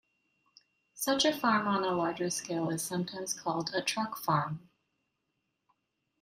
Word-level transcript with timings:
Such 0.95 1.25
a 1.25 1.31
farm 1.31 1.67
on 1.67 1.83
a 1.83 1.91
larger 1.93 2.31
scale 2.31 2.71
is 2.71 2.81
sometimes 2.81 3.39
called 3.39 3.69
a 3.71 3.83
truck 3.83 4.17
farm. 4.17 4.67